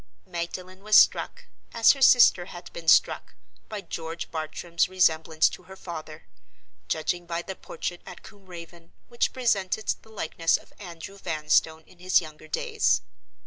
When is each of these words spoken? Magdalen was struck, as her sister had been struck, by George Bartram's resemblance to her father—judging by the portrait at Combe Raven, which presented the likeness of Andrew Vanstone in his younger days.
Magdalen 0.25 0.81
was 0.81 0.95
struck, 0.95 1.45
as 1.75 1.91
her 1.91 2.01
sister 2.01 2.45
had 2.45 2.73
been 2.73 2.87
struck, 2.87 3.35
by 3.69 3.81
George 3.81 4.31
Bartram's 4.31 4.89
resemblance 4.89 5.47
to 5.49 5.61
her 5.69 5.75
father—judging 5.75 7.27
by 7.27 7.43
the 7.43 7.53
portrait 7.55 8.01
at 8.03 8.23
Combe 8.23 8.47
Raven, 8.47 8.93
which 9.09 9.31
presented 9.31 9.89
the 10.01 10.09
likeness 10.09 10.57
of 10.57 10.73
Andrew 10.79 11.19
Vanstone 11.19 11.83
in 11.85 11.99
his 11.99 12.19
younger 12.19 12.47
days. 12.47 13.01